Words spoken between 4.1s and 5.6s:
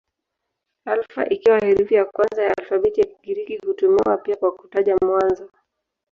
pia kwa kutaja mwanzo.